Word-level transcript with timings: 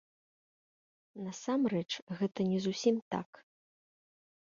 Насамрэч, 1.25 1.89
гэта 2.21 2.39
не 2.53 2.59
зусім 2.67 2.95
так. 3.17 3.29